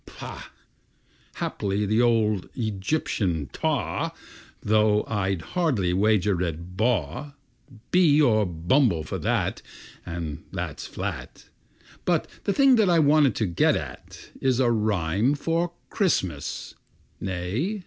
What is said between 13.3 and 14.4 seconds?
to get at